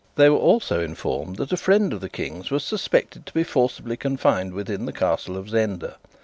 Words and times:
They 0.15 0.31
were 0.31 0.37
also 0.39 0.81
informed 0.83 1.35
that 1.35 1.51
a 1.51 1.57
friend 1.57 1.93
of 1.93 2.01
the 2.01 2.09
King's 2.09 2.49
was 2.49 2.63
suspected 2.63 3.23
to 3.27 3.33
be 3.35 3.43
forcibly 3.43 3.97
confined 3.97 4.51
within 4.53 4.87
the 4.87 4.93
Castle 4.93 5.37
of 5.37 5.47
Zenda. 5.47 5.97